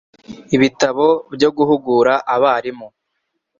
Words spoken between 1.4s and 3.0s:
guhugura abarimi